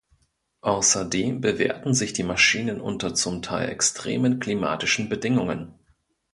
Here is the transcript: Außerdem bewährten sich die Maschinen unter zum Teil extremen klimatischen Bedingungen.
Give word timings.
Außerdem 0.63 1.41
bewährten 1.41 1.93
sich 1.93 2.11
die 2.11 2.23
Maschinen 2.23 2.81
unter 2.81 3.13
zum 3.13 3.43
Teil 3.43 3.69
extremen 3.69 4.39
klimatischen 4.39 5.09
Bedingungen. 5.09 5.75